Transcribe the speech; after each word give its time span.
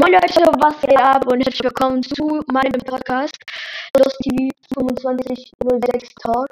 Moin 0.00 0.12
Leute, 0.12 0.42
was 0.60 0.80
geht 0.80 0.96
ab 0.96 1.26
und 1.26 1.40
herzlich 1.40 1.64
willkommen 1.64 2.04
zu 2.04 2.40
meinem 2.52 2.80
Podcast 2.86 3.36
Los 3.98 4.16
TV 4.18 4.48
2506 4.72 6.14
Talk. 6.22 6.46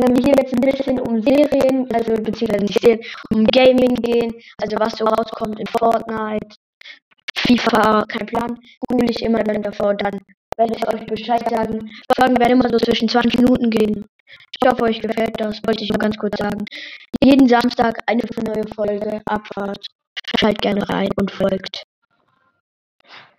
Ähm, 0.00 0.14
hier 0.14 0.36
wird 0.36 0.46
es 0.46 0.52
ein 0.52 0.60
bisschen 0.60 1.00
um 1.00 1.20
Serien, 1.20 1.88
also 1.92 2.14
beziehungsweise 2.14 2.64
nicht 2.64 2.80
Serien, 2.80 3.00
um 3.34 3.44
Gaming 3.46 3.96
gehen, 3.96 4.32
also 4.62 4.76
was 4.78 4.96
so 4.96 5.04
rauskommt 5.04 5.58
in 5.58 5.66
Fortnite, 5.66 6.46
FIFA, 7.38 8.04
kein 8.06 8.26
Plan, 8.26 8.56
google 8.86 9.10
ich 9.10 9.20
immer 9.20 9.42
dann 9.42 9.62
davor, 9.62 9.94
dann 9.94 10.20
werde 10.56 10.74
ich 10.76 10.86
euch 10.86 11.06
Bescheid 11.06 11.42
sagen. 11.50 11.90
Folgen 12.14 12.38
werden 12.38 12.52
immer 12.52 12.68
so 12.68 12.78
zwischen 12.78 13.08
20 13.08 13.40
Minuten 13.40 13.68
gehen. 13.68 14.04
Ich 14.60 14.68
hoffe, 14.68 14.84
euch 14.84 15.00
gefällt 15.00 15.40
das, 15.40 15.60
wollte 15.66 15.82
ich 15.82 15.90
nur 15.90 15.98
ganz 15.98 16.16
kurz 16.18 16.38
sagen. 16.38 16.64
Jeden 17.20 17.48
Samstag 17.48 17.98
eine 18.06 18.22
neue 18.44 18.68
Folge, 18.76 19.22
Abfahrt. 19.24 19.84
Schalt 20.38 20.62
gerne 20.62 20.88
rein 20.88 21.08
und 21.16 21.32
folgt. 21.32 21.82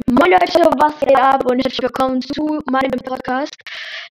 Moin 0.09 0.31
Leute, 0.31 0.59
was 0.80 0.99
geht 0.99 1.17
ab 1.17 1.44
und 1.52 1.59
herzlich 1.59 1.81
willkommen 1.81 2.22
zu 2.22 2.62
meinem 2.72 2.99
Podcast 3.04 3.58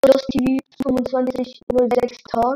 Los 0.05 0.23
TV 0.27 0.59
2506 0.83 2.17
Talk. 2.29 2.55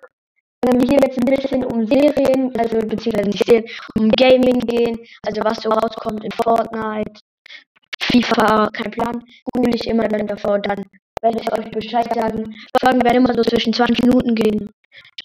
Ähm, 0.67 0.79
hier 0.79 0.99
wird 0.99 1.11
es 1.11 1.17
ein 1.17 1.25
bisschen 1.25 1.65
um 1.65 1.87
Serien, 1.87 2.55
also 2.59 2.77
beziehungsweise 2.79 3.29
nicht 3.29 3.45
Serien, 3.45 3.65
um 3.97 4.11
Gaming 4.11 4.59
gehen, 4.59 4.99
also 5.25 5.41
was 5.43 5.57
so 5.63 5.69
rauskommt 5.69 6.23
in 6.23 6.31
Fortnite, 6.31 7.19
FIFA, 8.03 8.69
kein 8.73 8.91
Plan, 8.91 9.23
google 9.53 9.73
ich 9.73 9.87
immer 9.87 10.07
dann 10.07 10.27
davor, 10.27 10.59
dann 10.59 10.85
werde 11.21 11.39
ich 11.41 11.51
euch 11.51 11.71
Bescheid 11.71 12.13
sagen. 12.13 12.53
Folgen 12.79 13.03
werden 13.03 13.25
immer 13.25 13.33
so 13.33 13.41
zwischen 13.41 13.73
20 13.73 14.03
Minuten 14.03 14.35
gehen. 14.35 14.69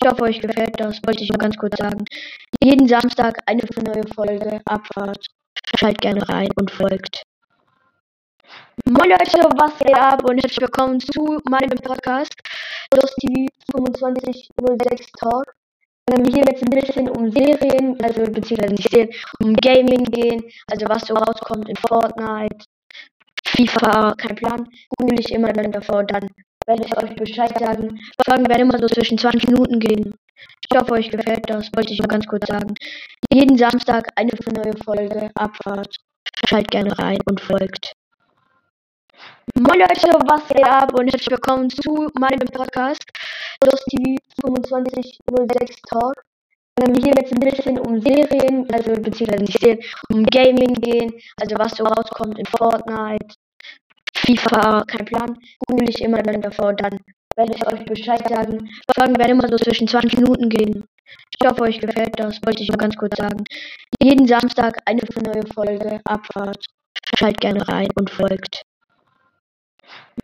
Ich 0.00 0.08
hoffe, 0.08 0.22
euch 0.22 0.40
gefällt 0.40 0.80
das, 0.80 1.00
wollte 1.04 1.22
ich 1.22 1.28
nur 1.28 1.38
ganz 1.38 1.56
kurz 1.58 1.76
sagen. 1.76 2.04
Jeden 2.62 2.88
Samstag 2.88 3.38
eine 3.46 3.62
neue 3.84 4.06
Folge, 4.14 4.60
Abfahrt. 4.64 5.26
Schalt 5.78 6.00
gerne 6.00 6.26
rein 6.28 6.48
und 6.56 6.70
folgt. 6.70 7.25
Moin 8.98 9.10
Leute, 9.10 9.40
was 9.58 9.78
geht 9.78 9.94
ab 9.94 10.24
und 10.26 10.38
herzlich 10.38 10.58
willkommen 10.58 10.98
zu 10.98 11.38
meinem 11.44 11.76
Podcast 11.84 12.32
Los 12.94 13.14
TV 13.16 13.46
2506 13.70 15.12
Talk. 15.20 15.54
Ähm, 16.10 16.24
hier 16.24 16.42
wird 16.46 16.56
es 16.56 16.62
ein 16.62 16.70
bisschen 16.70 17.10
um 17.10 17.30
Serien, 17.30 18.02
also 18.02 18.22
beziehungsweise 18.22 18.72
nicht 18.72 18.90
Serien, 18.90 19.10
um 19.40 19.54
Gaming 19.56 20.04
gehen, 20.04 20.42
also 20.70 20.86
was 20.88 21.02
so 21.02 21.12
rauskommt 21.12 21.68
in 21.68 21.76
Fortnite, 21.76 22.56
FIFA, 23.44 24.14
kein 24.14 24.36
Plan, 24.36 24.66
google 24.96 25.20
ich 25.20 25.30
immer 25.30 25.52
dann 25.52 25.72
davor, 25.72 26.02
dann 26.04 26.30
werde 26.66 26.86
ich 26.86 26.96
euch 26.96 27.14
Bescheid 27.16 27.52
sagen. 27.58 28.00
Folgen 28.24 28.48
werden 28.48 28.62
immer 28.62 28.78
so 28.78 28.86
zwischen 28.86 29.18
20 29.18 29.48
Minuten 29.48 29.78
gehen. 29.78 30.14
Ich 30.70 30.74
hoffe, 30.74 30.92
euch 30.92 31.10
gefällt 31.10 31.50
das, 31.50 31.68
wollte 31.76 31.92
ich 31.92 31.98
nur 31.98 32.08
ganz 32.08 32.26
kurz 32.26 32.46
sagen. 32.46 32.72
Jeden 33.30 33.58
Samstag 33.58 34.08
eine 34.16 34.32
neue 34.54 34.74
Folge, 34.82 35.30
Abfahrt. 35.34 35.94
Schalt 36.48 36.70
gerne 36.70 36.98
rein 36.98 37.18
und 37.28 37.42
folgt. 37.42 37.92
Moin 39.54 39.78
Leute, 39.78 40.10
was 40.26 40.48
geht 40.48 40.66
ab 40.66 40.92
und 40.98 41.06
herzlich 41.06 41.30
willkommen 41.30 41.70
zu 41.70 42.10
meinem 42.18 42.48
Podcast 42.52 43.04
TV 43.62 44.16
2506 44.40 45.82
Talk. 45.82 46.14
Ähm, 46.82 46.94
hier 46.94 47.14
wird 47.14 47.26
es 47.26 47.32
ein 47.32 47.38
bisschen 47.38 47.78
um 47.78 48.00
Serien, 48.00 48.66
also 48.72 49.00
beziehungsweise 49.00 49.44
nicht 49.44 49.60
Serien, 49.60 49.78
um 50.10 50.24
Gaming 50.24 50.74
gehen, 50.74 51.12
also 51.40 51.56
was 51.58 51.76
so 51.76 51.84
rauskommt 51.84 52.36
in 52.40 52.44
Fortnite, 52.46 53.36
FIFA, 54.16 54.82
kein 54.84 55.06
Plan, 55.06 55.38
google 55.68 55.90
ich 55.90 56.02
immer 56.02 56.22
dann 56.24 56.42
davor, 56.42 56.74
dann 56.74 56.98
werde 57.36 57.54
ich 57.54 57.66
euch 57.68 57.84
Bescheid 57.84 58.28
sagen. 58.28 58.68
Folgen 58.96 59.16
werden 59.16 59.38
immer 59.38 59.48
so 59.48 59.56
zwischen 59.58 59.86
20 59.86 60.18
Minuten 60.18 60.48
gehen. 60.48 60.84
Ich 61.38 61.48
hoffe, 61.48 61.62
euch 61.62 61.78
gefällt 61.78 62.18
das, 62.18 62.40
wollte 62.44 62.64
ich 62.64 62.68
nur 62.68 62.78
ganz 62.78 62.96
kurz 62.96 63.16
sagen. 63.16 63.44
Jeden 64.02 64.26
Samstag 64.26 64.76
eine 64.86 65.02
neue 65.22 65.46
Folge, 65.54 66.00
Abfahrt. 66.04 66.66
Schalt 67.16 67.40
gerne 67.40 67.66
rein 67.68 67.88
und 67.94 68.10
folgt. 68.10 68.65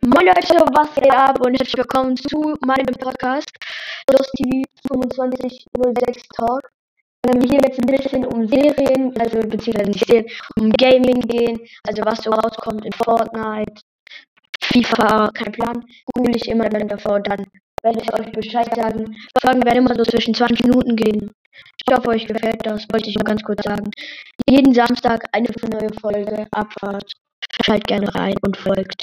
Moin 0.01 0.25
Leute, 0.25 0.55
was 0.73 0.95
geht 0.95 1.13
ab 1.13 1.39
und 1.45 1.53
herzlich 1.53 1.77
willkommen 1.77 2.17
zu 2.17 2.55
meinem 2.65 2.95
Podcast 2.99 3.51
TV 4.07 4.63
2506 4.87 6.27
Talk. 6.35 6.61
Ähm, 7.27 7.39
hier 7.41 7.61
wird 7.61 7.73
es 7.73 7.79
ein 7.79 7.95
bisschen 7.95 8.25
um 8.25 8.47
Serien, 8.47 9.13
also 9.19 9.39
beziehungsweise 9.47 9.91
nicht 9.91 10.07
Serien, 10.07 10.25
um 10.59 10.71
Gaming 10.71 11.21
gehen, 11.21 11.59
also 11.87 12.03
was 12.05 12.23
so 12.23 12.31
rauskommt 12.31 12.83
in 12.83 12.91
Fortnite, 12.91 13.81
FIFA, 14.63 15.29
kein 15.31 15.51
Plan, 15.51 15.85
google 16.15 16.35
ich 16.37 16.47
immer 16.49 16.67
dann 16.69 16.87
davor, 16.87 17.19
dann 17.19 17.45
werde 17.83 18.01
ich 18.01 18.13
euch 18.13 18.31
Bescheid 18.31 18.73
sagen. 18.75 19.15
Folgen 19.41 19.63
werden 19.63 19.85
immer 19.85 19.95
so 19.95 20.03
zwischen 20.03 20.33
20 20.33 20.63
Minuten 20.63 20.95
gehen. 20.95 21.31
Ich 21.85 21.95
hoffe, 21.95 22.09
euch 22.09 22.25
gefällt 22.25 22.65
das, 22.65 22.87
wollte 22.91 23.09
ich 23.09 23.15
nur 23.15 23.25
ganz 23.25 23.43
kurz 23.43 23.61
sagen. 23.63 23.91
Jeden 24.49 24.73
Samstag 24.73 25.23
eine 25.31 25.49
neue 25.69 25.93
Folge, 26.01 26.47
Abfahrt. 26.49 27.13
Schalt 27.63 27.85
gerne 27.85 28.13
rein 28.15 28.35
und 28.41 28.57
folgt. 28.57 29.01